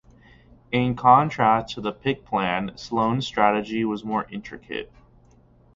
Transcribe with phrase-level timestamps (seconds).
[0.71, 4.91] In contrast to the Pick Plan, Sloan's strategy was more intricate.